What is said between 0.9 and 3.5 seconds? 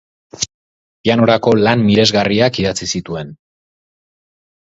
Pianorako lan miresgarriak idatzi zituen.